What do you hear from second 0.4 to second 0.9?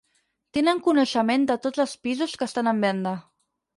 Tenen